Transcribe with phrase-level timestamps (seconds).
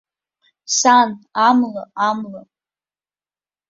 [0.77, 1.09] Сан,
[1.47, 2.41] амла, амла!